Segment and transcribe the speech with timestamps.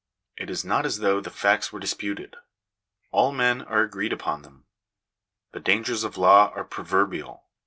[0.35, 2.35] It is not as though the facts were disputed;
[3.11, 4.65] all men are agreed upon them.
[5.51, 7.43] The dangers of law are proverbial.